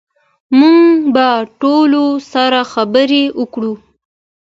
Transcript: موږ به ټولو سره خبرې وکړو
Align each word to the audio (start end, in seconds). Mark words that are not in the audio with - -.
موږ 0.59 0.97
به 1.15 1.27
ټولو 1.61 2.03
سره 2.31 2.59
خبرې 2.73 3.23
وکړو 3.39 3.73